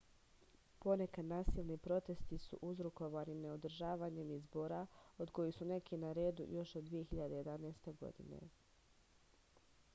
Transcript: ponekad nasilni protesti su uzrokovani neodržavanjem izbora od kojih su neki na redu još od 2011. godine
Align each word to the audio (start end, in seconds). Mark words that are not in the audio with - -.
ponekad 0.83 1.25
nasilni 1.25 1.75
protesti 1.87 2.37
su 2.45 2.59
uzrokovani 2.61 3.35
neodržavanjem 3.43 4.31
izbora 4.37 4.81
od 5.17 5.31
kojih 5.31 5.55
su 5.55 5.69
neki 5.75 6.01
na 6.07 6.13
redu 6.21 6.47
još 6.57 6.75
od 6.75 6.83
2011. 6.93 7.95
godine 8.05 8.41